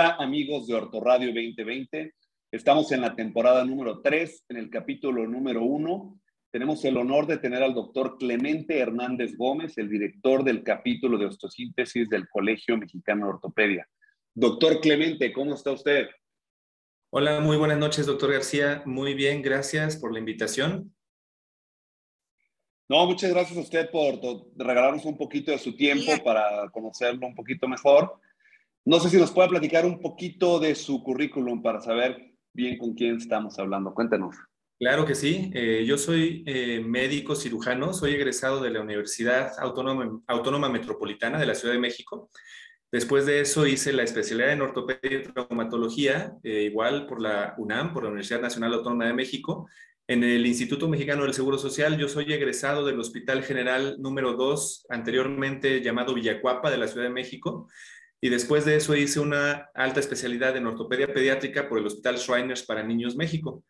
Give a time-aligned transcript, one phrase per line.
[0.00, 2.14] Hola amigos de Ortoradio 2020.
[2.50, 6.18] Estamos en la temporada número 3, en el capítulo número 1.
[6.50, 11.26] Tenemos el honor de tener al doctor Clemente Hernández Gómez, el director del capítulo de
[11.26, 13.86] osteosíntesis del Colegio Mexicano de Ortopedia.
[14.32, 16.06] Doctor Clemente, ¿cómo está usted?
[17.10, 18.82] Hola, muy buenas noches, doctor García.
[18.86, 20.94] Muy bien, gracias por la invitación.
[22.88, 24.18] No, muchas gracias a usted por
[24.56, 28.18] regalarnos un poquito de su tiempo para conocerlo un poquito mejor.
[28.84, 32.94] No sé si nos puede platicar un poquito de su currículum para saber bien con
[32.94, 33.92] quién estamos hablando.
[33.92, 34.36] Cuéntenos.
[34.78, 35.50] Claro que sí.
[35.52, 41.54] Eh, yo soy eh, médico cirujano, soy egresado de la Universidad Autónoma, Metropolitana de la
[41.54, 42.30] Ciudad de México.
[42.90, 47.92] Después de eso hice la especialidad en ortopedia y traumatología, eh, igual por la UNAM,
[47.92, 49.68] por la Universidad Nacional Autónoma de México.
[50.08, 54.86] En el Instituto Mexicano del Seguro Social, yo soy egresado del Hospital General número 2,
[54.88, 57.68] anteriormente llamado Villacuapa de la Ciudad de México
[58.20, 62.62] y después de eso hice una alta especialidad en ortopedia pediátrica por el Hospital Shriners
[62.64, 63.64] para Niños México.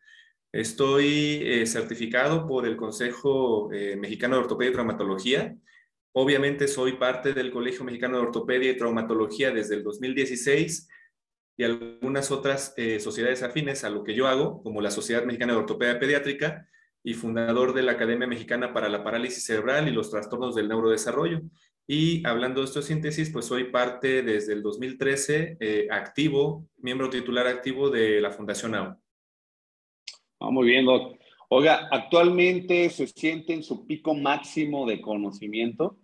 [0.51, 5.55] Estoy eh, certificado por el Consejo eh, Mexicano de Ortopedia y Traumatología.
[6.13, 10.89] Obviamente soy parte del Colegio Mexicano de Ortopedia y Traumatología desde el 2016
[11.55, 15.53] y algunas otras eh, sociedades afines a lo que yo hago, como la Sociedad Mexicana
[15.53, 16.67] de Ortopedia Pediátrica
[17.01, 21.41] y fundador de la Academia Mexicana para la Parálisis Cerebral y los Trastornos del Neurodesarrollo.
[21.87, 27.89] Y hablando de osteosíntesis, pues soy parte desde el 2013 eh, activo, miembro titular activo
[27.89, 28.97] de la Fundación AO.
[30.39, 31.17] Ah, muy bien, Doc.
[31.49, 35.97] Oiga, ¿actualmente se siente en su pico máximo de conocimiento?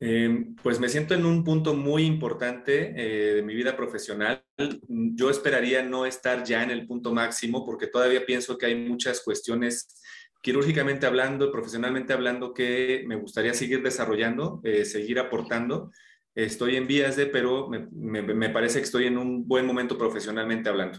[0.00, 4.44] Em, pues me siento en un punto muy importante eh, de mi vida profesional.
[4.88, 9.22] Yo esperaría no estar ya en el punto máximo porque todavía pienso que hay muchas
[9.22, 10.02] cuestiones
[10.44, 15.90] quirúrgicamente hablando, profesionalmente hablando, que me gustaría seguir desarrollando, eh, seguir aportando.
[16.34, 20.98] Estoy en vías de, pero me, parece que estoy en un buen momento profesionalmente hablando.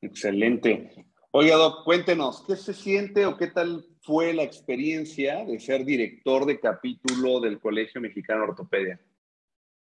[0.00, 1.06] Excelente.
[1.30, 6.46] Oiga, Doc, cuéntenos, ¿qué se siente o qué tal fue la experiencia de ser director
[6.46, 9.00] de capítulo del Colegio Mexicano de Ortopedia?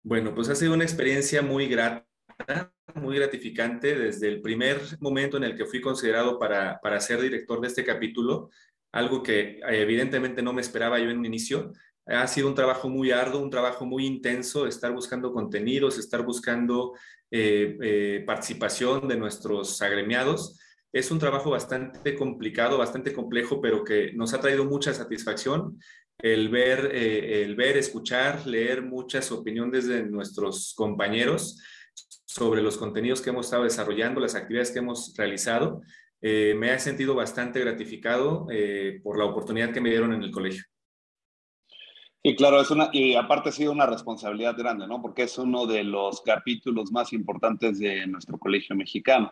[0.01, 2.08] Bueno, pues ha sido una experiencia muy grata
[2.95, 7.61] muy gratificante desde el primer momento en el que fui considerado para, para ser director
[7.61, 8.49] de este capítulo,
[8.91, 11.73] algo que evidentemente no me esperaba yo en un inicio.
[12.07, 16.93] Ha sido un trabajo muy arduo, un trabajo muy intenso, estar buscando contenidos, estar buscando
[17.29, 20.59] eh, eh, participación de nuestros agremiados.
[20.91, 25.79] Es un trabajo bastante complicado, bastante complejo, pero que nos ha traído mucha satisfacción
[26.17, 31.61] el ver, eh, el ver, escuchar, leer muchas opiniones de nuestros compañeros
[32.25, 35.81] sobre los contenidos que hemos estado desarrollando, las actividades que hemos realizado.
[36.21, 40.31] Eh, me he sentido bastante gratificado eh, por la oportunidad que me dieron en el
[40.31, 40.63] colegio.
[42.21, 45.01] Y claro, es una, y aparte ha sido una responsabilidad grande, ¿no?
[45.01, 49.31] Porque es uno de los capítulos más importantes de nuestro colegio mexicano.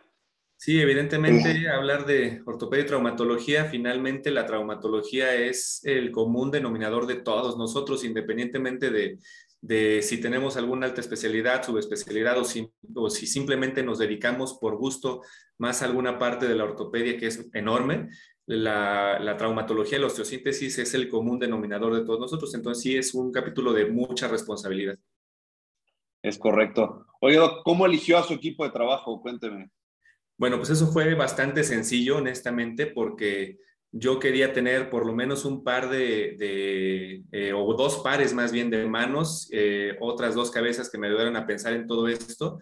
[0.59, 7.17] Sí, evidentemente hablar de ortopedia y traumatología, finalmente la traumatología es el común denominador de
[7.17, 9.19] todos nosotros, independientemente de,
[9.61, 14.77] de si tenemos alguna alta especialidad, subespecialidad o si, o si simplemente nos dedicamos por
[14.77, 15.21] gusto
[15.57, 18.09] más a alguna parte de la ortopedia que es enorme.
[18.45, 23.13] La, la, traumatología, la osteosíntesis es el común denominador de todos nosotros, entonces sí es
[23.13, 24.97] un capítulo de mucha responsabilidad.
[26.21, 27.05] Es correcto.
[27.19, 29.21] Oye, ¿cómo eligió a su equipo de trabajo?
[29.21, 29.69] Cuénteme.
[30.37, 33.57] Bueno, pues eso fue bastante sencillo, honestamente, porque
[33.99, 38.69] yo quería tener por lo menos un par de, eh, o dos pares más bien
[38.69, 42.59] de manos, eh, otras dos cabezas que me ayudaran a pensar en todo esto.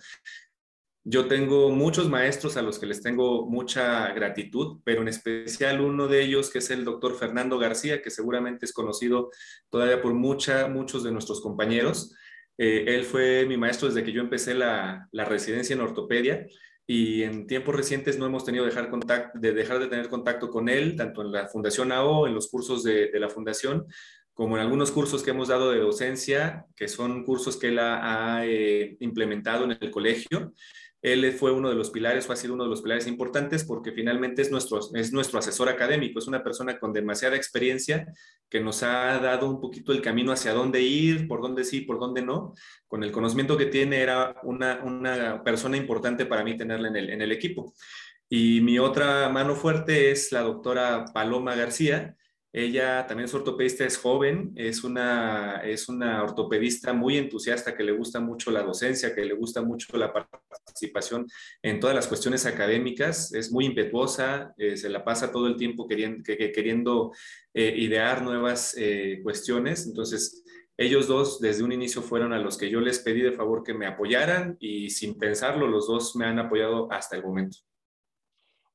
[1.04, 6.08] Yo tengo muchos maestros a los que les tengo mucha gratitud, pero en especial uno
[6.08, 9.30] de ellos que es el doctor Fernando García, que seguramente es conocido
[9.70, 12.16] todavía por mucha, muchos de nuestros compañeros.
[12.58, 16.48] Eh, él fue mi maestro desde que yo empecé la, la residencia en ortopedia
[16.88, 20.70] y en tiempos recientes no hemos tenido dejar contacto, de dejar de tener contacto con
[20.70, 23.86] él, tanto en la Fundación AO, en los cursos de, la Fundación,
[24.34, 28.46] como en algunos cursos que hemos dado de docencia, que son cursos que él ha,
[28.46, 30.54] eh, implementado en el colegio.
[31.06, 33.92] Él fue uno de los pilares, o ha sido uno de los pilares importantes porque
[33.92, 38.08] finalmente es nuestro, es nuestro asesor académico, es una persona con demasiada experiencia
[38.50, 42.00] que nos ha dado un poquito el camino hacia dónde ir, por dónde sí, por
[42.00, 42.56] dónde no.
[42.88, 47.10] Con el conocimiento que tiene era una, una persona importante para mí tenerla en el,
[47.12, 47.76] en el equipo.
[48.28, 52.16] Y mi otra mano fuerte es la doctora Paloma García,
[52.58, 57.92] ella también es ortopedista, es joven, es una, es una ortopedista muy entusiasta que le
[57.92, 61.28] gusta mucho la docencia, que le gusta mucho la participación
[61.62, 65.86] en todas las cuestiones académicas, es muy impetuosa, eh, se la pasa todo el tiempo
[65.86, 67.12] queriendo, queriendo
[67.54, 69.86] eh, idear nuevas eh, cuestiones.
[69.86, 70.46] Entonces,
[70.78, 73.74] ellos dos desde un inicio fueron a los que yo les pedí de favor que
[73.74, 77.58] me apoyaran y sin pensarlo, los dos me han apoyado hasta el momento.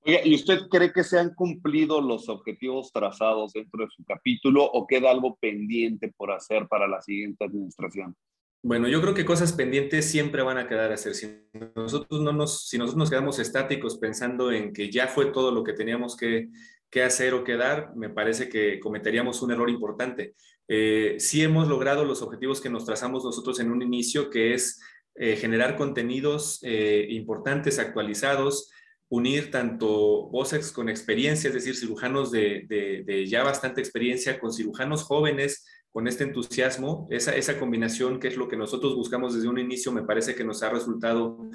[0.05, 4.87] ¿Y usted cree que se han cumplido los objetivos trazados dentro de su capítulo o
[4.87, 8.17] queda algo pendiente por hacer para la siguiente administración?
[8.63, 11.15] Bueno, yo creo que cosas pendientes siempre van a quedar a hacer.
[11.15, 11.29] Si
[11.75, 15.65] nosotros, no nos, si nosotros nos quedamos estáticos pensando en que ya fue todo lo
[15.65, 16.51] que teníamos que,
[16.91, 20.35] que hacer o que dar, me parece que cometeríamos un error importante.
[20.69, 24.79] Eh, sí hemos logrado los objetivos que nos trazamos nosotros en un inicio, que es
[25.15, 28.71] eh, generar contenidos eh, importantes, actualizados,
[29.11, 35.67] unir tanto voces con experiencia, es decir, cirujanos de, ya bastante experiencia con cirujanos jóvenes
[35.91, 39.91] con este entusiasmo, esa, esa combinación que es lo que nosotros buscamos desde un inicio,
[39.91, 41.51] me parece que nos ha resultado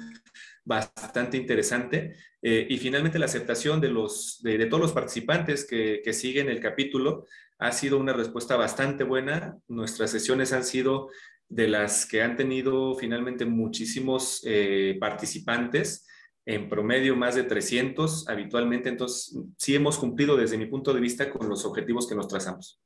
[0.62, 2.14] bastante interesante.
[2.42, 6.60] Eh, y finalmente la aceptación de, los, de, todos los participantes que, que, siguen el
[6.60, 7.24] capítulo
[7.58, 9.56] ha sido una respuesta bastante buena.
[9.68, 11.08] Nuestras sesiones han sido
[11.48, 16.06] de las que han tenido finalmente muchísimos eh, participantes
[16.46, 21.28] en promedio más de 300 habitualmente, entonces sí hemos cumplido desde mi punto de vista
[21.28, 22.80] con los objetivos que nos trazamos.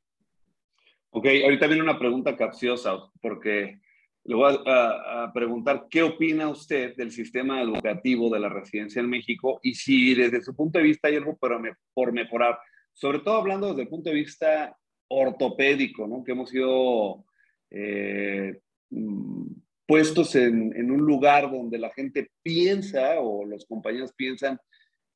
[1.11, 3.81] Ok, ahorita viene una pregunta capciosa, porque
[4.25, 9.61] le voy a, preguntar qué opina usted del sistema educativo de la residencia en México
[9.63, 12.59] y si desde su punto de vista hay algo por, mejorar,
[12.95, 14.77] sobre todo hablando desde el punto de vista
[15.09, 16.25] ortopédico, ¿no?
[16.25, 17.25] que hemos sido
[17.71, 18.59] eh,
[18.91, 19.47] mm,
[19.91, 24.57] puestos en, un lugar donde la gente piensa o los compañeros piensan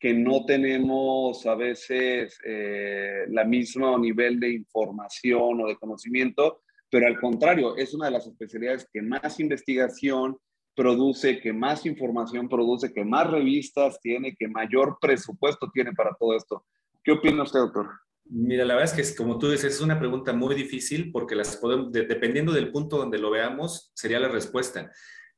[0.01, 7.07] que no tenemos a veces eh, la misma nivel de información o de conocimiento, pero
[7.07, 10.37] al contrario, es una de las especialidades que más investigación
[10.75, 16.35] produce, que más información produce, que más revistas tiene, que mayor presupuesto tiene para todo
[16.37, 16.67] esto.
[17.05, 17.91] ¿Qué opina usted, doctor?
[18.27, 21.57] Mira, la verdad es que, como tú dices, es una pregunta muy difícil porque las
[21.57, 24.91] podemos, dependiendo del punto donde lo veamos, sería la respuesta.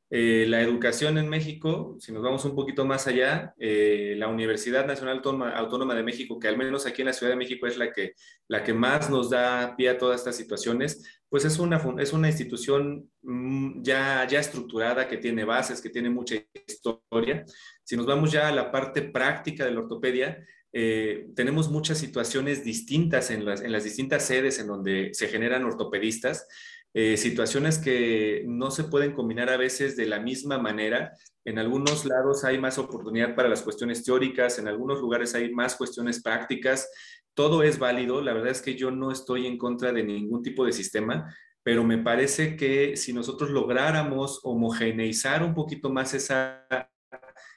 [0.09, 4.87] Eh, la educación en México, si nos vamos un poquito más allá, eh, la Universidad
[4.87, 7.91] Nacional Autónoma, de México, que al menos aquí en la Ciudad de México es la
[7.91, 8.15] que,
[8.47, 12.29] la que más nos da pie a todas estas situaciones, pues es una, es una
[12.29, 16.37] institución mm, ya, ya estructurada, que tiene bases, que tiene mucha
[16.69, 17.45] historia.
[17.83, 20.39] Si nos vamos ya a la parte práctica de la ortopedia,
[20.79, 25.65] eh, tenemos muchas situaciones distintas en las, en las distintas sedes en donde se generan
[25.65, 26.47] ortopedistas,
[26.93, 31.15] eh, situaciones que no se pueden combinar a veces de la misma manera.
[31.47, 35.77] En algunos lados hay más oportunidad para las cuestiones teóricas, en algunos lugares hay más
[35.77, 36.91] cuestiones prácticas.
[37.33, 38.21] Todo es válido.
[38.21, 41.85] La verdad es que yo no estoy en contra de ningún tipo de sistema, pero
[41.85, 46.67] me parece que si nosotros lográramos homogeneizar un poquito más esa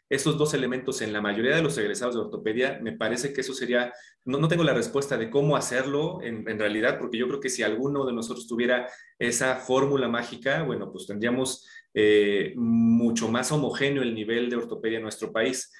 [0.10, 3.54] esos dos elementos en la mayoría de los egresados de ortopedia, me parece que eso
[3.54, 3.94] sería,
[4.26, 7.62] no, no tengo la respuesta de cómo hacerlo en, realidad, porque yo creo que si
[7.62, 8.90] alguno de nosotros tuviera
[9.20, 15.04] esa fórmula mágica, bueno, pues tendríamos eh, mucho más homogéneo el nivel de ortopedia en
[15.04, 15.72] nuestro país.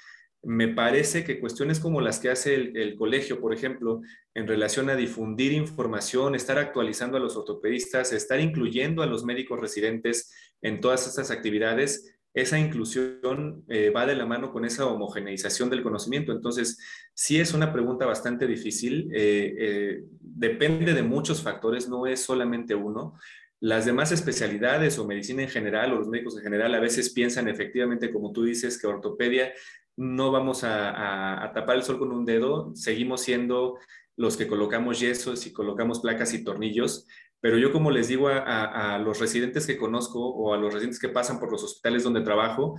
[0.44, 4.00] Me parece que cuestiones como las que hace el, colegio, por ejemplo,
[4.34, 9.60] en relación a difundir información, estar actualizando a los ortopedistas, estar incluyendo a los médicos
[9.60, 15.70] residentes en todas estas actividades, esa inclusión eh, va de la mano con esa homogeneización
[15.70, 16.32] del conocimiento.
[16.32, 16.78] Entonces,
[17.14, 22.76] sí es una pregunta bastante difícil, eh, eh, depende de muchos factores, no es solamente
[22.76, 23.16] uno.
[23.60, 27.50] Las demás especialidades o medicina en general o los médicos en general a veces piensan
[27.50, 29.52] efectivamente, como tú dices, que ortopedia
[29.98, 33.78] no vamos a, a tapar el sol con un dedo, seguimos siendo
[34.16, 37.06] los que colocamos yesos y colocamos placas y tornillos,
[37.42, 41.10] pero yo como les digo a, los residentes que conozco o a los residentes que
[41.10, 42.78] pasan por los hospitales donde trabajo,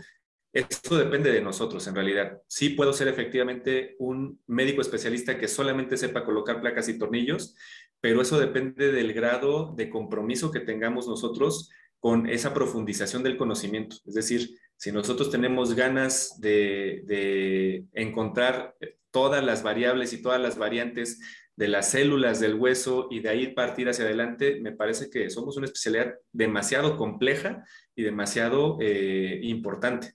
[0.52, 2.40] esto depende de nosotros en realidad.
[2.48, 7.54] Sí puedo ser efectivamente un médico especialista que solamente sepa colocar placas y tornillos,
[8.00, 13.96] pero eso depende del grado de compromiso que tengamos nosotros con esa profundización del conocimiento.
[14.06, 18.74] Es decir, si nosotros tenemos ganas de, encontrar
[19.10, 21.20] todas las variables y todas las variantes
[21.60, 25.58] de las células del hueso y de ahí partir hacia adelante, me parece que somos
[25.58, 30.14] una especialidad demasiado compleja y demasiado eh, importante.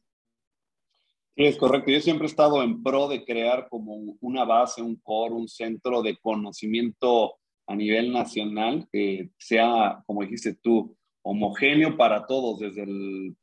[1.37, 1.91] Sí, es correcto.
[1.91, 6.01] Yo siempre he estado en pro de crear como una base, un core, un centro
[6.01, 7.35] de conocimiento
[7.67, 13.35] a nivel nacional que sea, como dijiste tú, homogéneo para todos, desde el,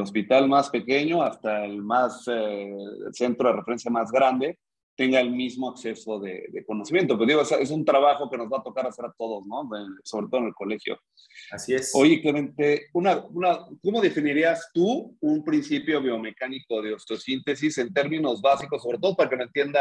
[0.00, 2.74] hospital más pequeño hasta el más eh,
[3.12, 4.58] centro de referencia más grande,
[4.96, 7.16] tenga el mismo acceso de, conocimiento.
[7.16, 9.68] Pero digo, es, un trabajo que nos va a tocar hacer a todos, ¿no?
[10.02, 10.98] sobre todo en el colegio.
[11.50, 11.92] Así es.
[11.94, 18.82] Oye, Clemente, una, una, ¿cómo definirías tú un principio biomecánico de osteosíntesis en términos básicos,
[18.82, 19.80] sobre todo para que lo entienda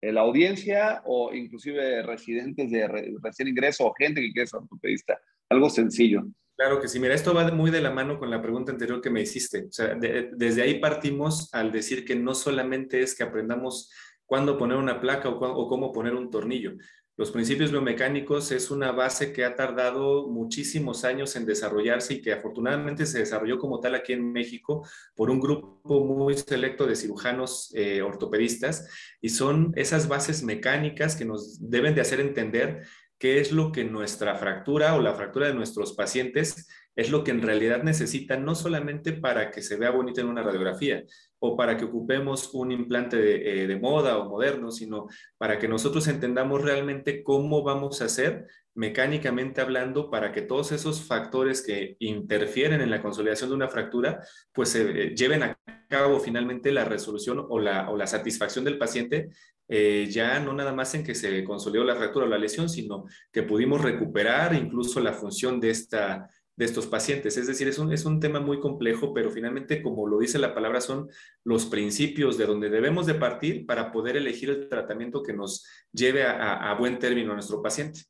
[0.00, 2.86] la audiencia o inclusive residentes de
[3.22, 5.18] recién ingreso o gente que quiere ser ortopedista?
[5.50, 6.26] algo sencillo.
[6.56, 7.00] Claro que sí.
[7.00, 9.66] Mira, esto va muy de la mano con la pregunta anterior que me hiciste.
[9.68, 13.90] O sea, desde ahí partimos al decir que no solamente es que aprendamos
[14.26, 16.72] cuándo poner una placa o, cómo poner un tornillo.
[17.16, 22.32] Los principios biomecánicos es una base que ha tardado muchísimos años en desarrollarse y que
[22.32, 27.72] afortunadamente se desarrolló como tal aquí en México por un grupo muy selecto de cirujanos
[27.76, 28.88] eh, ortopedistas
[29.20, 32.84] y son esas bases mecánicas que nos deben de hacer entender
[33.18, 37.30] qué es lo que nuestra fractura o la fractura de nuestros pacientes es lo que
[37.32, 41.04] en realidad necesitan, no solamente para que se vea bonito en una radiografía
[41.38, 46.06] o para que ocupemos un implante de, eh, moda o moderno, sino para que nosotros
[46.08, 52.80] entendamos realmente cómo vamos a hacer mecánicamente hablando para que todos esos factores que interfieren
[52.80, 54.20] en la consolidación de una fractura,
[54.52, 55.58] pues se eh, lleven a
[55.88, 59.30] cabo finalmente la resolución o la, o la satisfacción del paciente
[59.68, 63.04] eh, ya no nada más en que se consolidó la fractura o la lesión, sino
[63.32, 67.36] que pudimos recuperar incluso la función de, esta, de estos pacientes.
[67.36, 70.54] Es decir, es un, es un tema muy complejo, pero finalmente, como lo dice la
[70.54, 71.08] palabra, son
[71.44, 76.24] los principios de donde debemos de partir para poder elegir el tratamiento que nos lleve
[76.24, 78.00] a, buen término a nuestro paciente.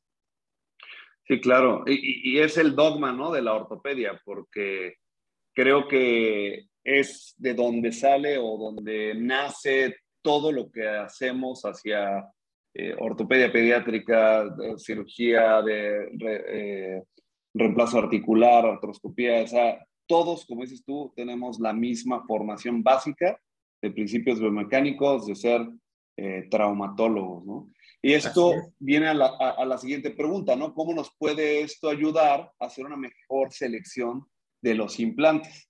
[1.27, 1.83] Sí, claro.
[1.87, 3.31] Y, y, es el dogma ¿no?
[3.31, 4.95] de la ortopedia, porque
[5.53, 12.23] creo que es de donde sale o donde nace todo lo que hacemos hacia
[12.77, 17.03] eh, ortopedia pediátrica, cirugía de eh,
[17.55, 23.41] reemplazo articular, artroscopía, o sea, todos, como dices tú, tenemos la misma formación básica
[23.81, 25.67] de principios biomecánicos, de ser
[26.17, 27.71] eh, traumatólogos, ¿no?
[28.01, 30.75] Y esto viene a la, a la, siguiente pregunta, ¿no?
[30.75, 34.27] ¿Cómo nos puede esto ayudar a hacer una mejor selección
[34.61, 35.67] de los implantes?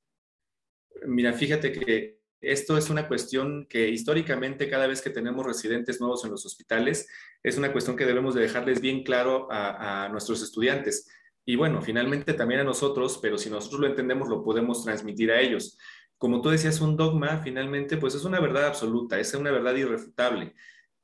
[1.08, 6.24] Mira, fíjate que esto es una cuestión que históricamente cada vez que tenemos residentes nuevos
[6.26, 7.08] en los hospitales,
[7.42, 11.10] es una cuestión que debemos de dejarles bien claro a, nuestros estudiantes.
[11.46, 15.40] Y bueno, finalmente también a nosotros, pero si nosotros lo entendemos, lo podemos transmitir a
[15.40, 15.78] ellos.
[16.18, 20.56] Como tú decías, un dogma finalmente, pues es una verdad absoluta, es una verdad irrefutable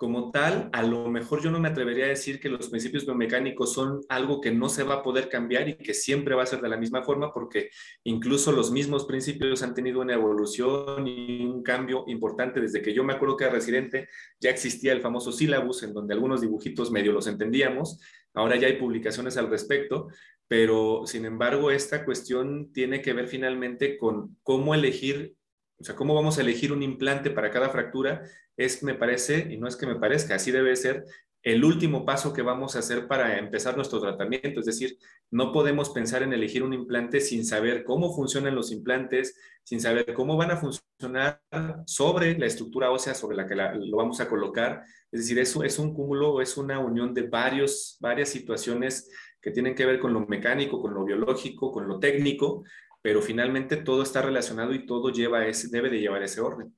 [0.02, 3.72] como tal, a lo mejor yo no me atrevería a decir que los principios biomecánicos
[3.72, 6.60] son algo que no se va a poder cambiar y que siempre va a ser
[6.60, 7.70] de la misma forma, porque
[8.04, 12.60] incluso los mismos principios han tenido una evolución y un cambio importante.
[12.60, 16.16] Desde que yo me acuerdo que era residente, ya existía el famoso sílabus, en donde
[16.16, 18.00] algunos dibujitos medio los entendíamos.
[18.34, 20.08] Ahora ya hay publicaciones al respecto,
[20.48, 25.36] pero sin embargo, esta cuestión tiene que ver finalmente con cómo elegir
[25.82, 28.24] o sea, cómo vamos a elegir un implante para cada fractura.
[28.56, 31.04] Es, me parece, y no es que me parezca, así debe ser
[31.44, 34.60] el último paso que vamos a hacer para empezar nuestro tratamiento.
[34.60, 34.98] Es decir,
[35.32, 40.14] no podemos pensar en elegir un implante sin saber cómo funcionan los implantes, sin saber
[40.14, 41.42] cómo van a funcionar
[41.86, 44.84] sobre la estructura ósea sobre la que lo vamos a colocar.
[45.12, 49.10] Es decir, eso es un cúmulo, es una unión de varios, varias situaciones
[49.42, 52.64] que tienen que ver con lo mecánico, con lo biológico, con lo técnico,
[53.02, 56.76] pero finalmente todo está relacionado y todo lleva debe de llevar ese orden.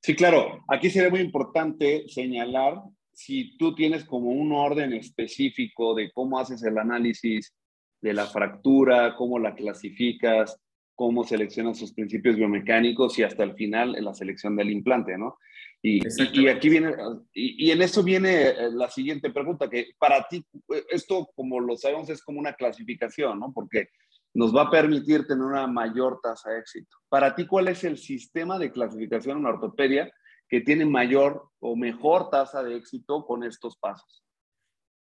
[0.00, 0.64] Sí, claro.
[0.68, 2.74] Aquí sería muy importante señalar
[3.14, 7.54] si tú tienes como un orden específico de cómo haces el análisis
[8.00, 10.60] de la fractura, cómo la clasificas,
[10.94, 15.38] cómo seleccionas sus principios biomecánicos y hasta el final la selección del implante, ¿no?
[15.82, 16.00] Y,
[16.32, 16.94] y, aquí viene,
[17.34, 20.42] y, y, en eso viene eh, la siguiente pregunta, que para ti,
[20.88, 23.52] esto como lo sabemos es como una clasificación, ¿no?
[23.52, 23.88] Porque
[24.32, 26.96] nos va a permitir tener una mayor tasa de éxito.
[27.08, 30.10] Para ti, ¿cuál es el sistema de clasificación en ortopedia
[30.48, 34.24] que tiene mayor o mejor tasa de éxito con estos pasos?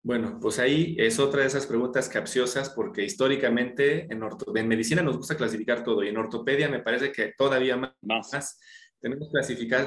[0.05, 4.21] Bueno, pues ahí es otra de esas preguntas capciosas porque históricamente en,
[4.55, 8.59] en medicina nos gusta clasificar todo y en ortopedia me parece que todavía más, más.
[8.99, 9.29] tenemos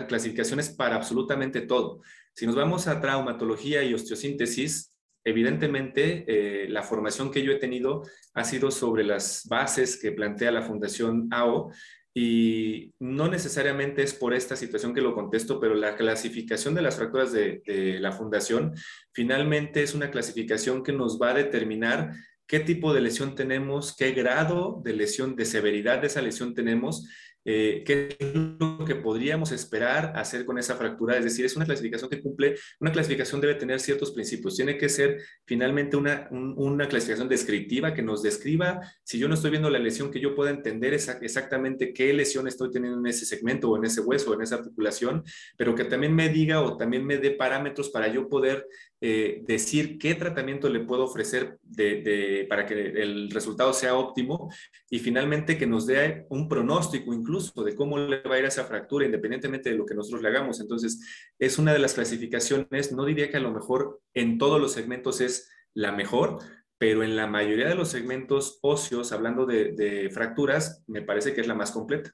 [0.08, 2.00] clasificaciones para absolutamente todo.
[2.34, 8.02] Si nos vamos a traumatología y osteosíntesis, evidentemente eh, la formación que yo he tenido
[8.32, 11.72] ha sido sobre las bases que plantea la Fundación AO
[12.18, 16.96] y no necesariamente es por esta situación que lo contesto, pero la clasificación de las
[16.96, 18.72] fracturas de, de la Fundación
[19.12, 22.14] finalmente es una clasificación que nos va a determinar
[22.46, 27.06] qué tipo de lesión tenemos, qué grado de lesión, de severidad de esa lesión tenemos
[27.48, 31.16] eh, qué es lo que podríamos esperar hacer con esa fractura.
[31.16, 34.56] Es decir, es una clasificación que cumple, una clasificación debe tener ciertos principios.
[34.56, 39.52] Tiene que ser finalmente una, una clasificación descriptiva que nos describa, si yo no estoy
[39.52, 43.70] viendo la lesión, que yo pueda entender exactamente qué lesión estoy teniendo en ese segmento
[43.70, 45.22] o en ese hueso o en esa articulación,
[45.56, 48.66] pero que también me diga o también me dé parámetros para yo poder
[49.00, 54.50] eh, decir qué tratamiento le puedo ofrecer de, para que el resultado sea óptimo
[54.90, 58.48] y finalmente que nos dé un pronóstico incluso de cómo le va a ir a
[58.48, 60.60] esa fractura independientemente de lo que nosotros le hagamos.
[60.60, 61.00] Entonces,
[61.38, 65.20] es una de las clasificaciones, no diría que a lo mejor en todos los segmentos
[65.20, 66.38] es la mejor,
[66.78, 71.46] pero en la mayoría de los segmentos óseos, hablando de, fracturas, me parece que es
[71.46, 72.10] la más completa.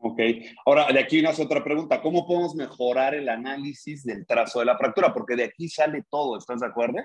[0.00, 0.20] Ok,
[0.64, 2.00] ahora de aquí nace otra pregunta.
[2.00, 5.12] ¿Cómo podemos mejorar el análisis del trazo de la fractura?
[5.12, 6.98] Porque de aquí sale todo, ¿estás de acuerdo?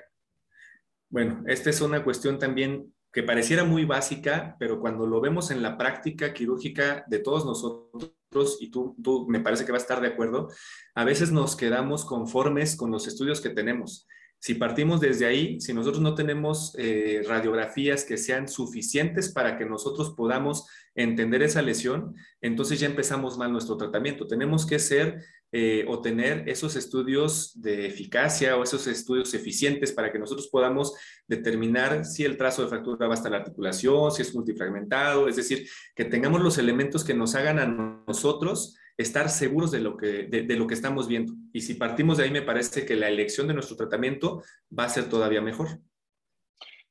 [1.10, 5.62] Bueno, esta es una cuestión también que pareciera muy básica, pero cuando lo vemos en
[5.62, 10.02] la práctica quirúrgica de todos nosotros, y tú, tú me parece que vas a estar
[10.02, 10.50] de acuerdo,
[10.96, 14.08] a veces nos quedamos conformes con los estudios que tenemos.
[14.40, 19.66] Si partimos desde ahí, si nosotros no tenemos eh, radiografías que sean suficientes para que
[19.66, 24.28] nosotros podamos entender esa lesión, entonces ya empezamos mal nuestro tratamiento.
[24.28, 30.12] Tenemos que ser eh, o tener esos estudios de eficacia o esos estudios eficientes para
[30.12, 30.96] que nosotros podamos
[31.28, 35.68] determinar si el trazo de fractura va hasta la articulación, si es multifragmentado, es decir,
[35.96, 40.56] que tengamos los elementos que nos hagan a nosotros estar seguros de lo, que, de,
[40.56, 41.34] lo que estamos viendo.
[41.52, 44.44] Y si partimos de ahí, me parece que la elección de nuestro tratamiento
[44.78, 45.80] va a ser todavía mejor.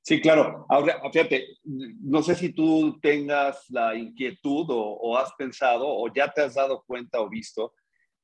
[0.05, 0.67] Sí, claro.
[0.69, 6.43] Ahora, fíjate, no sé si tú tengas la inquietud o, has pensado o ya te
[6.43, 7.75] has dado cuenta o visto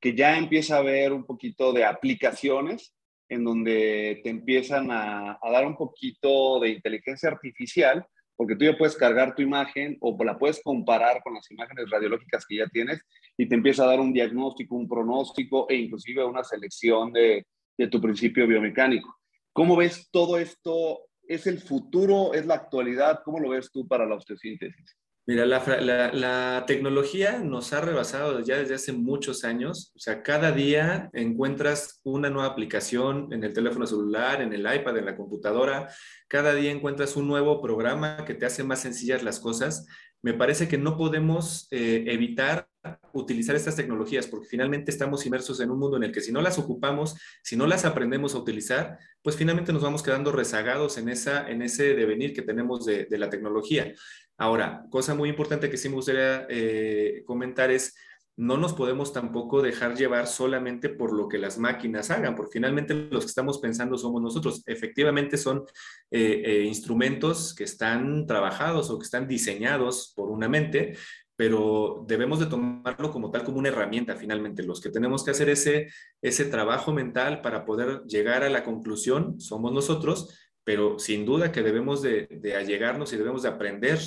[0.00, 2.94] que ya empieza a haber un poquito de aplicaciones
[3.28, 8.04] en donde te empiezan a, dar un poquito de inteligencia artificial
[8.34, 12.44] porque tú ya puedes cargar tu imagen o la puedes comparar con las imágenes radiológicas
[12.46, 13.00] que ya tienes
[13.36, 17.86] y te empieza a dar un diagnóstico, un pronóstico e inclusive una selección de, de
[17.88, 19.16] tu principio biomecánico.
[19.52, 21.07] ¿Cómo ves todo esto?
[21.28, 22.32] ¿Es el futuro?
[22.32, 23.20] ¿Es la actualidad?
[23.22, 24.96] ¿Cómo lo ves tú para la osteosíntesis?
[25.26, 29.92] Mira, la, tecnología nos ha rebasado ya desde hace muchos años.
[29.94, 34.96] O sea, cada día encuentras una nueva aplicación en el teléfono celular, en el iPad,
[34.96, 35.90] en la computadora.
[36.28, 39.86] Cada día encuentras un nuevo programa que te hace más sencillas las cosas.
[40.22, 42.67] Me parece que no podemos eh, evitar
[43.12, 46.40] utilizar estas tecnologías porque finalmente estamos inmersos en un mundo en el que si no
[46.40, 51.08] las ocupamos, si no las aprendemos a utilizar, pues finalmente nos vamos quedando rezagados en,
[51.08, 53.92] esa, en ese devenir que tenemos de, la tecnología.
[54.36, 57.96] Ahora, cosa muy importante que sí me gustaría eh, comentar es,
[58.36, 62.94] no nos podemos tampoco dejar llevar solamente por lo que las máquinas hagan, porque finalmente
[62.94, 64.62] los que estamos pensando somos nosotros.
[64.66, 65.64] Efectivamente son
[66.12, 70.96] eh, eh, instrumentos que están trabajados o que están diseñados por una mente,
[71.38, 74.64] pero debemos de tomarlo como tal, como una herramienta finalmente.
[74.64, 75.86] Los que tenemos que hacer ese,
[76.20, 81.62] ese trabajo mental para poder llegar a la conclusión somos nosotros, pero sin duda que
[81.62, 84.00] debemos de, de allegarnos y debemos de aprender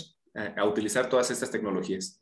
[0.57, 2.21] a utilizar todas estas tecnologías.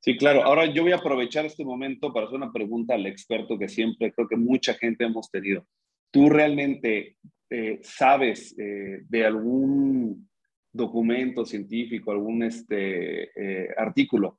[0.00, 0.44] Sí, claro.
[0.44, 4.12] Ahora yo voy a aprovechar este momento para hacer una pregunta al experto que siempre
[4.12, 5.66] creo que mucha gente hemos tenido.
[6.10, 7.16] ¿Tú realmente
[7.48, 10.28] eh, sabes eh, de algún
[10.72, 14.38] documento científico, algún este, eh, artículo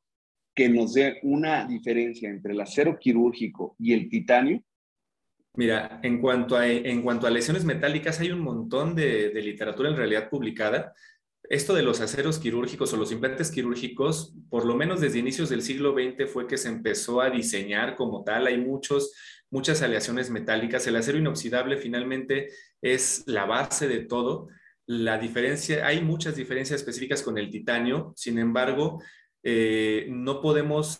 [0.56, 4.64] que nos dé una diferencia entre el acero quirúrgico y el titanio?
[5.56, 9.90] Mira, en cuanto a, en cuanto a lesiones metálicas, hay un montón de, de literatura
[9.90, 10.94] en realidad publicada
[11.50, 15.62] esto de los aceros quirúrgicos o los implantes quirúrgicos, por lo menos desde inicios del
[15.62, 18.48] siglo XX fue que se empezó a diseñar como tal.
[18.48, 19.14] Hay muchos,
[19.50, 20.88] muchas aleaciones metálicas.
[20.88, 22.50] El acero inoxidable finalmente
[22.82, 24.48] es la base de todo.
[24.86, 28.14] La diferencia, hay muchas diferencias específicas con el titanio.
[28.16, 29.02] Sin embargo,
[29.44, 31.00] eh, no podemos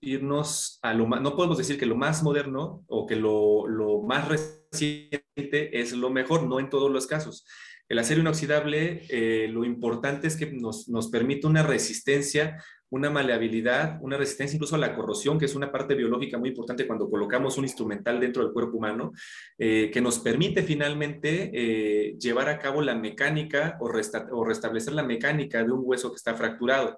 [0.00, 4.02] irnos a lo más, no podemos decir que lo más moderno o que lo, lo
[4.02, 7.46] más reciente es lo mejor, no en todos los casos.
[7.88, 12.62] El acero inoxidable, eh, lo importante es que nos, permite una resistencia,
[12.94, 16.86] una maleabilidad, una resistencia incluso a la corrosión, que es una parte biológica muy importante
[16.86, 19.12] cuando colocamos un instrumental dentro del cuerpo humano,
[19.58, 25.64] eh, que nos permite finalmente eh, llevar a cabo la mecánica o, restablecer la mecánica
[25.64, 26.96] de un hueso que está fracturado.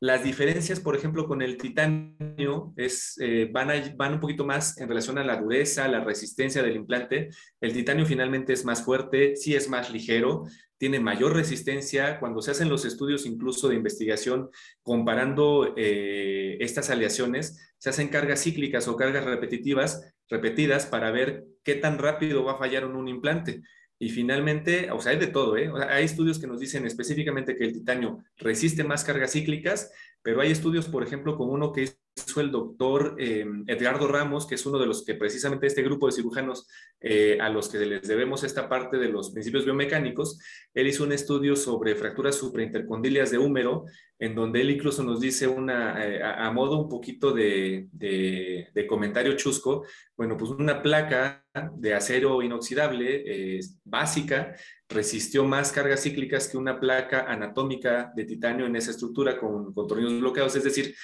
[0.00, 4.88] Las diferencias, por ejemplo, con el titanio es, eh, van, van un poquito más en
[4.88, 7.30] relación a la dureza, la resistencia del implante.
[7.60, 10.44] El titanio finalmente es más fuerte, sí es más ligero,
[10.78, 12.18] tiene mayor resistencia.
[12.18, 14.50] Cuando se hacen los estudios incluso de investigación
[14.82, 21.74] comparando eh, estas aleaciones, se hacen cargas cíclicas o cargas repetitivas, repetidas para ver qué
[21.74, 23.62] tan rápido va a fallar un implante.
[24.00, 25.70] Y finalmente, o sea, hay de todo, ¿eh?
[25.88, 29.90] hay estudios que nos dicen específicamente que el titanio resiste más cargas cíclicas,
[30.22, 34.56] pero hay estudios, por ejemplo, como uno que hizo el doctor eh, Edgardo Ramos, que
[34.56, 36.66] es uno de los que precisamente este grupo de cirujanos
[37.00, 40.38] eh, a los que les debemos esta parte de los principios biomecánicos,
[40.74, 43.84] él hizo un estudio sobre fracturas supraintercondilias de húmero,
[44.18, 49.36] en donde él incluso nos dice una, eh, a, modo un poquito de, de, comentario
[49.36, 49.84] chusco,
[50.16, 51.44] bueno, pues una placa
[51.76, 54.54] de acero inoxidable básica
[54.88, 59.86] resistió más cargas cíclicas que una placa anatómica de titanio en esa estructura con, con
[59.86, 60.56] tornillos bloqueados.
[60.56, 60.94] Es decir,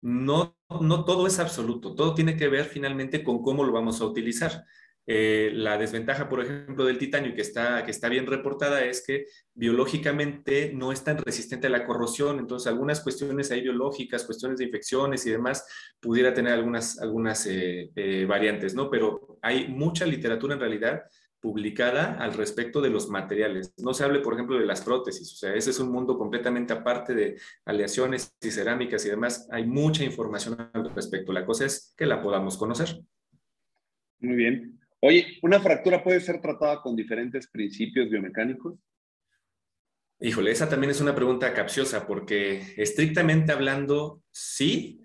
[0.00, 4.06] no, no todo es absoluto, todo tiene que ver finalmente con cómo lo vamos a
[4.06, 4.64] utilizar.
[5.10, 9.24] Eh, la desventaja, por ejemplo, del titanio, que está, que está bien reportada, es que
[9.54, 12.38] biológicamente no es tan resistente a la corrosión.
[12.38, 15.64] Entonces, algunas cuestiones ahí biológicas, cuestiones de infecciones y demás,
[15.98, 18.90] pudiera tener algunas, algunas eh, eh, variantes, ¿no?
[18.90, 21.02] Pero hay mucha literatura en realidad
[21.40, 23.72] publicada al respecto de los materiales.
[23.78, 26.72] No se hable, por ejemplo, de las prótesis, o sea, ese es un mundo completamente
[26.72, 29.48] aparte de aleaciones y cerámicas y demás.
[29.50, 31.32] Hay mucha información al respecto.
[31.32, 33.00] La cosa es que la podamos conocer.
[34.20, 34.80] Muy bien.
[35.00, 38.74] Oye, ¿una fractura puede ser tratada con diferentes principios biomecánicos?
[40.20, 45.00] Híjole, esa también es una pregunta capciosa porque estrictamente hablando, sí,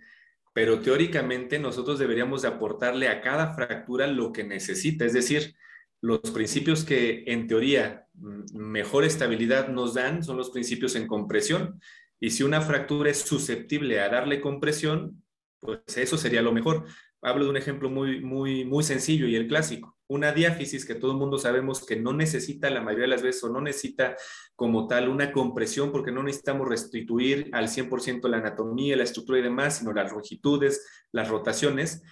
[0.54, 5.56] pero teóricamente nosotros deberíamos de aportarle a cada fractura lo que necesita, es decir,
[6.04, 11.80] los principios que en teoría mm, mejor estabilidad nos dan son los principios en compresión.
[12.20, 15.24] Y si una fractura es susceptible a darle compresión,
[15.62, 16.86] pues eso sería lo mejor
[17.22, 19.98] hablo de un ejemplo muy, muy, muy sencillo y el clásico.
[20.08, 23.42] Una diáfisis que todo el mundo sabemos que no necesita la mayoría de las veces
[23.46, 24.18] o no necesita
[24.58, 29.44] como tal una compresión porque no necesitamos restituir al 100% la anatomía, la estructura y
[29.44, 32.04] demás, sino las longitudes, las rotaciones.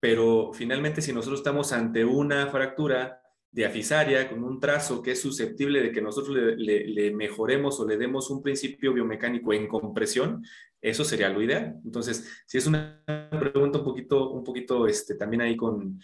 [0.00, 3.20] Pero finalmente si nosotros estamos ante una fractura
[3.54, 8.28] diafisaria con un trazo que es susceptible de que nosotros le, mejoremos o le demos
[8.28, 10.44] un principio biomecánico en compresión,
[10.82, 11.76] eso sería lo ideal.
[11.84, 16.00] Entonces, si es una pregunta un poquito, un poquito este, también ahí con,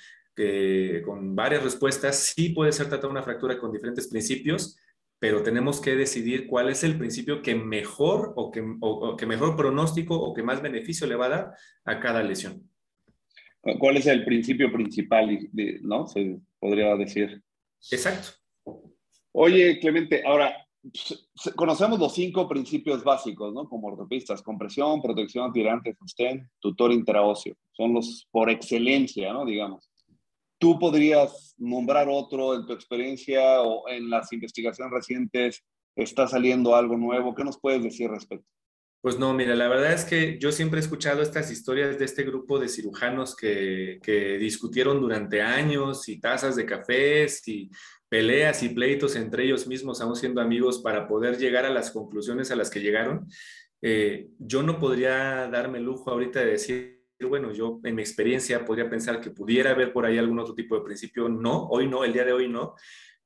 [1.05, 4.79] con varias respuestas, sí puede ser tratada una fractura con diferentes principios,
[5.19, 8.65] pero tenemos que decidir cuál es el principio que mejor o que,
[9.19, 11.53] que mejor pronóstico o que más beneficio le va a dar
[11.85, 12.63] a cada lesión.
[13.81, 15.37] ¿Cuál es el principio principal,
[15.83, 16.07] no?
[16.07, 17.43] Se podría decir.
[17.91, 18.31] Exacto.
[19.33, 20.55] Oye, Clemente, ahora,
[21.57, 23.69] conocemos los cinco principios básicos, ¿no?
[23.69, 27.55] Como ortopistas, compresión, protección, tirante, sostén, tutor intraóseo.
[27.73, 29.45] Son los por excelencia, ¿no?
[29.45, 29.91] Digamos.
[30.59, 35.65] ¿Tú podrías nombrar otro en tu experiencia o en las investigaciones recientes?
[35.97, 37.35] ¿Está saliendo algo nuevo?
[37.35, 38.47] ¿Qué nos puedes decir respecto?
[39.03, 42.23] Pues no, mira, la verdad es que yo siempre he escuchado estas historias de este
[42.23, 43.99] grupo de cirujanos que,
[44.39, 47.71] discutieron durante años y tazas de cafés y
[48.11, 52.51] peleas y pleitos entre ellos mismos, aún siendo amigos, para poder llegar a las conclusiones
[52.51, 53.27] a las que llegaron.
[53.81, 58.67] Eh, yo no podría darme el lujo ahorita de decir, bueno, yo en mi experiencia
[58.67, 61.27] podría pensar que pudiera haber por ahí algún otro tipo de principio.
[61.31, 62.75] No, hoy no, el día de hoy no.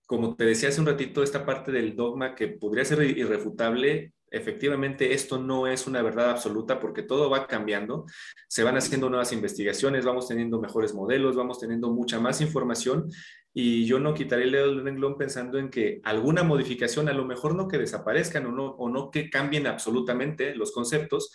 [0.07, 5.13] Como te decía hace un ratito, esta parte del dogma que podría ser irrefutable, efectivamente
[5.13, 8.07] esto no es una verdad absoluta porque todo va cambiando,
[8.49, 13.11] se van haciendo nuevas investigaciones, vamos teniendo mejores modelos, vamos teniendo mucha más información.
[13.53, 17.25] Y yo no quitaré el dedo del renglón pensando en que alguna modificación, a lo
[17.25, 21.33] mejor no que desaparezcan o no, o no que cambien absolutamente los conceptos,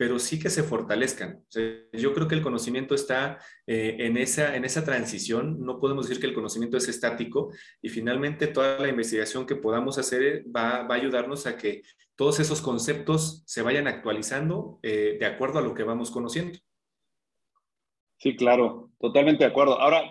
[0.00, 1.44] pero sí que se fortalezcan.
[1.92, 6.18] yo creo que el conocimiento está eh, en, esa, en esa transición, no podemos decir
[6.18, 10.94] que el conocimiento es estático y finalmente toda la investigación que podamos hacer va, va
[10.94, 11.82] a ayudarnos a que
[12.16, 16.58] todos esos conceptos se vayan actualizando eh, de acuerdo a lo que vamos conociendo.
[18.16, 19.78] Sí, claro, totalmente de acuerdo.
[19.78, 20.02] Ahora,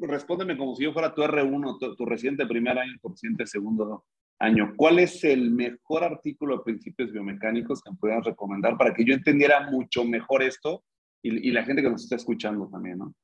[0.00, 4.06] respóndeme como si yo fuera tu R1, tu, reciente primer año, tu reciente segundo
[4.44, 4.74] año.
[4.76, 9.70] ¿Cuál es el mejor artículo de principios biomecánicos que me recomendar para que yo entendiera
[9.70, 10.84] mucho mejor esto
[11.22, 13.14] y, la gente que nos está escuchando también, ¿no?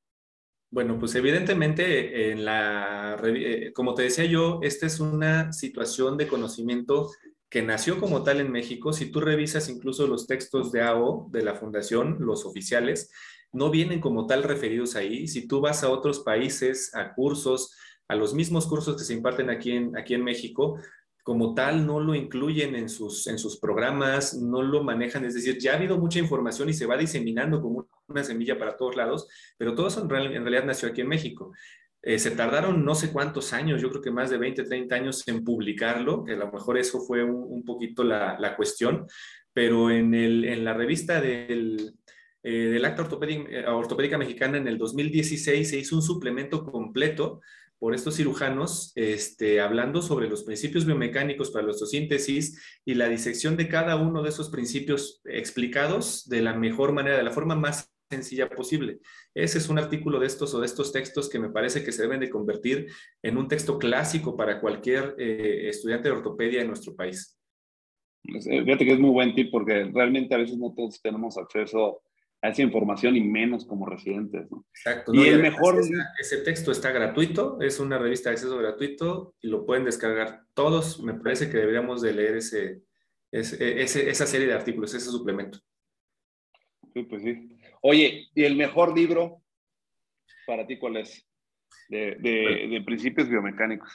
[0.72, 6.28] Bueno, pues evidentemente, en la, eh, como te decía yo, esta es una situación de
[6.28, 7.10] conocimiento
[7.50, 8.92] que nació como tal en México.
[8.92, 13.10] Si tú revisas incluso los textos de AO, de la fundación, los oficiales,
[13.52, 15.26] no vienen como tal referidos ahí.
[15.26, 17.76] Si tú vas a otros países, a cursos,
[18.08, 20.78] a los mismos cursos que se imparten aquí en, aquí en México,
[21.22, 25.58] como tal no lo incluyen en sus, en sus programas, no lo manejan, es decir,
[25.58, 29.28] ya ha habido mucha información y se va diseminando como una semilla para todos lados,
[29.56, 31.52] pero todo eso en, realidad nació aquí en México.
[32.02, 35.28] Eh, se tardaron no sé cuántos años, yo creo que más de 20, 30 años
[35.28, 39.06] en publicarlo, que a lo mejor eso fue un, poquito la, la, cuestión,
[39.52, 41.94] pero en, el, en la revista del,
[42.42, 47.42] eh, del Acta eh, Ortopédica, Mexicana en el 2016 se hizo un suplemento completo
[47.80, 53.56] por estos cirujanos, este, hablando sobre los principios biomecánicos para la osteosíntesis y la disección
[53.56, 57.90] de cada uno de esos principios explicados de la mejor manera, de la forma más
[58.10, 58.98] sencilla posible.
[59.34, 62.02] Ese es un artículo de estos o de estos textos que me parece que se
[62.02, 62.88] deben de convertir
[63.22, 67.38] en un texto clásico para cualquier eh, estudiante de ortopedia en nuestro país.
[68.22, 72.02] Fíjate que es muy buen tip porque realmente a veces no todos tenemos acceso
[72.42, 74.50] a esa información y menos como residentes.
[74.50, 74.64] ¿no?
[74.74, 75.14] Exacto.
[75.14, 75.80] Y el mejor...
[76.18, 81.02] Ese, texto está gratuito, es una revista de acceso gratuito y lo pueden descargar todos.
[81.02, 82.82] Me parece que deberíamos de leer ese,
[83.30, 85.58] ese, esa serie de artículos, ese suplemento.
[86.94, 87.58] Sí, pues sí.
[87.82, 89.42] Oye, ¿y el mejor libro
[90.46, 91.26] para ti cuál es?
[91.90, 93.90] de, de, principios biomecánicos.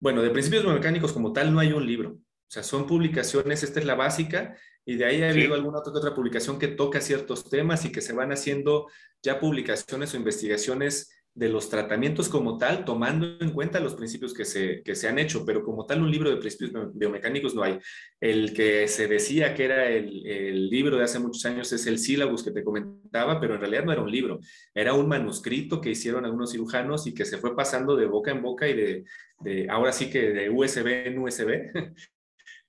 [0.00, 2.10] Bueno, de principios biomecánicos como tal no hay un libro.
[2.10, 5.92] O sea, son publicaciones, esta es la básica, y de ahí ha habido alguna otra,
[5.92, 8.86] otra publicación que toca ciertos temas y que se van haciendo
[9.22, 14.44] ya publicaciones o investigaciones de los tratamientos como tal, tomando en cuenta los principios que
[14.44, 17.78] se, que se han hecho, pero como tal un libro de principios biomecánicos no hay.
[18.20, 21.98] El que se decía que era el, el, libro de hace muchos años es el
[21.98, 24.38] sílabus que te comentaba, pero en realidad no era un libro,
[24.72, 28.40] era un manuscrito que hicieron algunos cirujanos y que se fue pasando de boca en
[28.40, 29.04] boca y de,
[29.40, 31.72] de ahora sí que de USB en USB.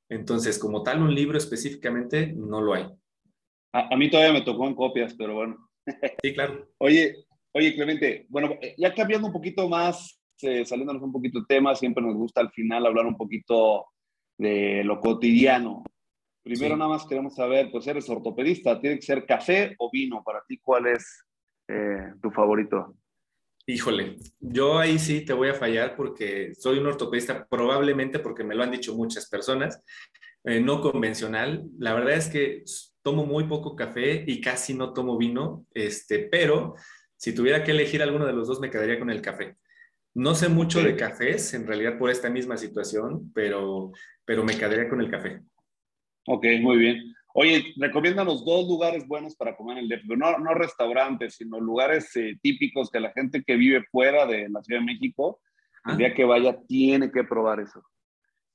[0.10, 2.86] Entonces, como tal, un libro específicamente no lo hay.
[3.74, 5.70] A, a mí todavía me tocó en copias, pero bueno.
[6.22, 6.68] Sí, claro.
[6.78, 7.26] Oye,
[7.58, 11.74] Oye, Clemente, bueno, eh, ya cambiando un poquito más, eh, saliéndonos un poquito de tema,
[11.74, 13.86] siempre nos gusta al final hablar un poquito
[14.38, 15.82] de lo cotidiano.
[16.44, 20.22] Primero nada más queremos saber, pues eres ortopedista, ¿tiene que ser café o vino?
[20.22, 21.24] Para ti, ¿cuál es
[21.70, 22.98] eh, tu favorito?
[23.68, 28.54] Híjole, yo ahí sí te voy a fallar porque soy un ortopedista, probablemente porque me
[28.54, 29.84] lo han dicho muchas personas,
[30.44, 31.64] no convencional.
[31.80, 32.64] La verdad es que
[33.02, 36.76] tomo muy poco café y casi no tomo vino, este, pero
[37.18, 39.58] si tuviera que elegir alguno de los dos, me quedaría con el café.
[40.14, 43.92] No sé mucho de cafés, en realidad por esta misma situación, pero,
[44.24, 45.42] pero me quedaría con el café.
[46.28, 47.16] Ok, muy bien.
[47.38, 52.16] Oye, recomiéndanos dos lugares buenos para comer en el DF, no, no restaurantes, sino lugares
[52.16, 55.42] eh, típicos que la gente que vive fuera de la Ciudad de México,
[55.86, 57.84] el día que vaya, tiene que probar eso.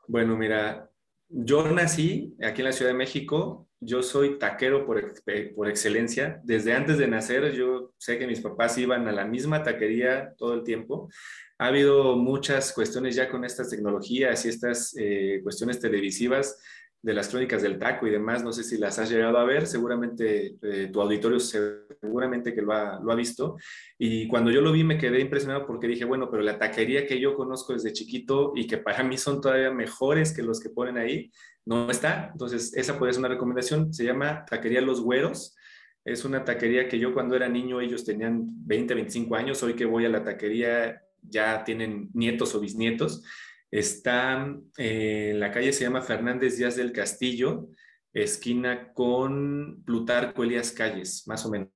[0.08, 0.88] Bueno, mira,
[1.28, 5.12] yo nací aquí en la Ciudad de México, yo soy taquero por,
[5.54, 6.40] por, excelencia.
[6.42, 10.54] Desde antes de nacer, yo sé que mis papás iban a la misma taquería todo
[10.54, 11.10] el tiempo.
[11.58, 16.58] Ha habido muchas cuestiones ya con estas tecnologías y estas eh, cuestiones televisivas
[17.02, 19.66] de las crónicas del taco y demás, no sé si las has llegado a ver,
[19.66, 23.56] seguramente eh, tu auditorio seguramente que lo ha, lo ha visto.
[23.98, 27.18] Y cuando yo lo vi me quedé impresionado porque dije, bueno, pero la taquería que
[27.18, 30.98] yo conozco desde chiquito y que para mí son todavía mejores que los que ponen
[30.98, 31.30] ahí,
[31.64, 32.30] no está.
[32.32, 33.92] Entonces, esa puede ser una recomendación.
[33.94, 35.56] Se llama Taquería Los Güeros.
[36.04, 39.62] Es una taquería que yo cuando era niño ellos tenían 20, 25 años.
[39.62, 43.22] Hoy que voy a la taquería ya tienen nietos o bisnietos
[43.70, 47.68] Está eh, la calle, se llama Fernández Díaz del Castillo,
[48.12, 51.70] esquina con Plutarco Elías Calles, más o menos.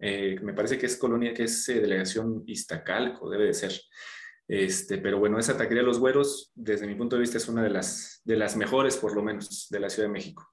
[0.00, 3.72] Eh, me parece que es colonia, que es eh, delegación Iztacalco, debe de ser.
[4.48, 7.70] Este, pero bueno, esa taquería Los Güeros, desde mi punto de vista, es una de
[7.70, 10.50] las, de las mejores, por lo menos, de la Ciudad de México.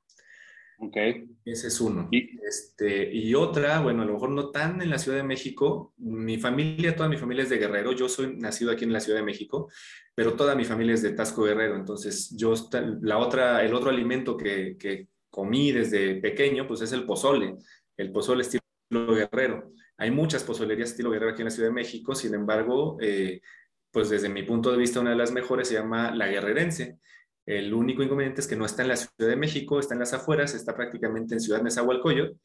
[0.80, 0.96] Ok.
[1.44, 2.08] Ese es uno.
[2.12, 2.40] ¿Y?
[2.46, 5.94] Este, y otra, bueno, a lo mejor no tan en la Ciudad de México.
[5.98, 7.94] Mi familia, toda mi familia es de Guerrero.
[7.94, 9.70] Yo soy nacido aquí en la Ciudad de México,
[10.13, 11.76] pero toda mi familia es de Tasco Guerrero.
[11.76, 12.54] Entonces, yo,
[13.02, 17.56] la otra, el otro alimento que, que comí desde pequeño, pues es el pozole.
[17.96, 18.62] El pozole estilo
[18.92, 19.72] guerrero.
[19.98, 22.13] Hay muchas pozolerías estilo guerrero aquí en la Ciudad de México.
[22.13, 23.42] Sin embargo, eh,
[23.90, 27.00] pues desde mi punto de vista, una de las mejores se llama la guerrerense
[27.48, 30.14] el único inconveniente es que no está en la Ciudad de México, está en las
[30.14, 32.38] afueras, está prácticamente en Ciudad Nezahualcóyotl,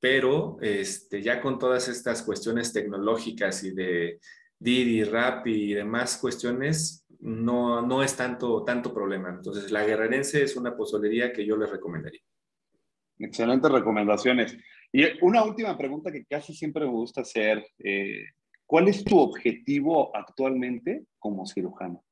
[0.00, 4.18] pero este, ya con todas estas cuestiones tecnológicas y de
[4.58, 9.28] Didi, Rappi y demás cuestiones, no, no es tanto, tanto problema.
[9.28, 12.22] Entonces, la guerrerense es una pozolería que yo les recomendaría.
[13.18, 14.56] Excelentes recomendaciones.
[14.90, 17.66] Y una última pregunta que casi siempre me gusta hacer.
[17.78, 18.24] Eh,
[18.64, 22.05] ¿Cuál es tu objetivo actualmente como cirujano?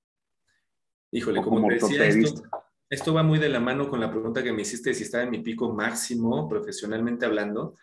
[1.14, 2.08] Híjole, como, te decía,
[2.90, 5.30] esto, va muy de la mano con la pregunta que me hiciste si estaba en
[5.30, 7.76] mi pico máximo profesionalmente hablando.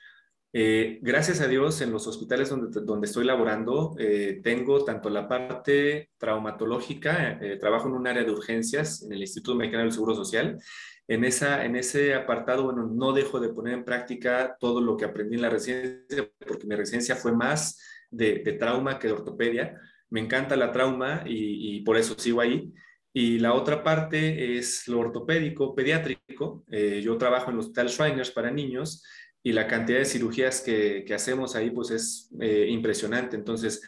[0.52, 5.30] Eh, gracias a Dios, en los hospitales donde, donde estoy laborando, eh, tengo tanto la
[5.30, 10.14] parte traumatológica, eh, trabajo en un área de urgencias en el Instituto Mexicano del Seguro
[10.14, 10.60] Social.
[11.08, 15.06] En, esa, en ese apartado, bueno, no dejo de poner en práctica todo lo que
[15.06, 19.80] aprendí en la residencia, porque mi residencia fue más de, de trauma que de ortopedia.
[20.10, 22.74] Me encanta la trauma y, y por eso sigo ahí.
[23.14, 26.64] Y la otra parte es lo ortopédico, pediátrico.
[26.72, 29.04] Eh, yo trabajo en el Hospital Shriners para niños
[29.44, 33.36] y la cantidad de cirugías que, que hacemos ahí pues es eh, impresionante.
[33.36, 33.82] Entonces,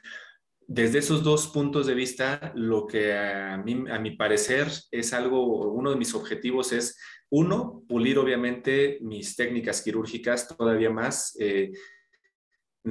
[0.67, 5.71] desde esos dos puntos de vista, lo que a, mí, a mi parecer es algo,
[5.71, 6.97] uno de mis objetivos es,
[7.29, 11.35] uno, pulir obviamente mis técnicas quirúrgicas todavía más.
[11.39, 11.71] Eh,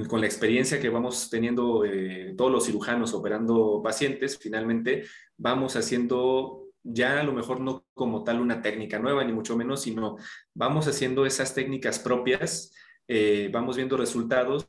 [0.08, 5.04] con la experiencia que vamos teniendo eh, todos los cirujanos operando pacientes, finalmente
[5.36, 9.82] vamos haciendo ya a lo mejor no como tal una técnica nueva, ni mucho menos,
[9.82, 10.16] sino
[10.54, 12.74] vamos haciendo esas técnicas propias,
[13.06, 14.66] eh, vamos viendo resultados.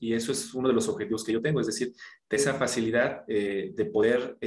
[0.00, 1.92] Y eso es uno de los objetivos que yo tengo, es decir,
[2.30, 4.38] de esa facilidad eh, de poder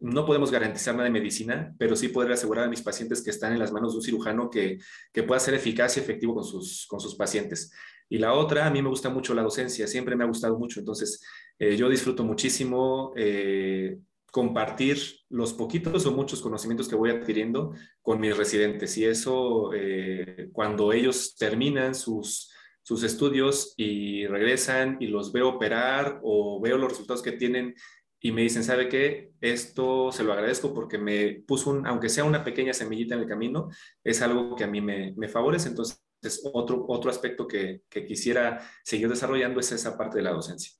[0.00, 3.52] no podemos garantizar nada de medicina, pero sí poder asegurar a mis pacientes que están
[3.52, 4.78] en las manos de un cirujano que,
[5.12, 7.72] que pueda ser eficaz y efectivo con sus, con sus pacientes.
[8.08, 10.80] Y la otra, a mí me gusta mucho la docencia, siempre me ha gustado mucho,
[10.80, 11.22] entonces
[11.58, 13.98] eh, yo disfruto muchísimo eh,
[14.30, 20.48] compartir los poquitos o muchos conocimientos que voy adquiriendo con mis residentes y eso eh,
[20.52, 26.90] cuando ellos terminan sus, sus estudios y regresan y los veo operar o veo los
[26.90, 27.74] resultados que tienen
[28.20, 29.32] y me dicen, ¿sabe qué?
[29.40, 33.28] Esto se lo agradezco porque me puso, un, aunque sea una pequeña semillita en el
[33.28, 33.68] camino,
[34.02, 35.68] es algo que a mí me, me favorece.
[35.68, 36.02] Entonces,
[36.52, 40.72] otro, otro aspecto que, que, quisiera seguir desarrollando es esa parte de la docencia.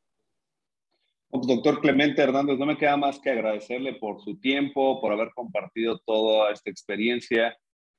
[1.30, 5.30] Pues, doctor Clemente Hernández, no me queda más que agradecerle por su tiempo, por haber
[5.32, 7.56] compartido toda esta experiencia.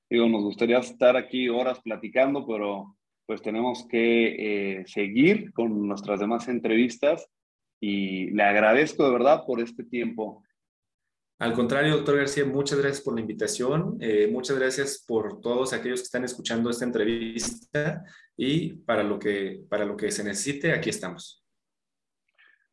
[0.09, 6.19] Digo, nos gustaría estar aquí horas platicando, pero pues tenemos que eh, seguir con nuestras
[6.19, 7.29] demás entrevistas
[7.79, 10.43] y le agradezco de verdad por este tiempo.
[11.39, 16.01] Al contrario, doctor García, muchas gracias por la invitación, eh, muchas gracias por todos aquellos
[16.01, 18.03] que están escuchando esta entrevista
[18.35, 21.45] y para lo que, para lo que se necesite, aquí estamos.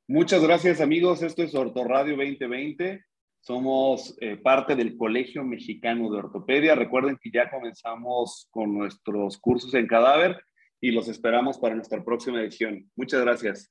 [0.09, 3.05] Muchas gracias amigos, esto es Ortoradio 2020,
[3.41, 9.73] somos eh, parte del Colegio Mexicano de Ortopedia, recuerden que ya comenzamos con nuestros cursos
[9.75, 10.43] en cadáver
[10.81, 12.91] y los esperamos para nuestra próxima edición.
[12.97, 13.71] Muchas gracias.